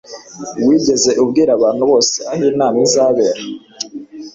[0.65, 3.41] wigeze ubwira abantu bose aho inama izabera